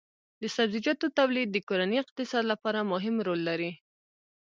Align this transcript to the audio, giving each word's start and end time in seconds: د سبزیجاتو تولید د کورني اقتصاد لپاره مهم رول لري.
د 0.41 0.43
سبزیجاتو 0.55 1.05
تولید 1.19 1.47
د 1.51 1.57
کورني 1.67 1.97
اقتصاد 2.03 2.43
لپاره 2.51 2.79
مهم 2.91 3.15
رول 3.27 3.39
لري. 3.49 3.71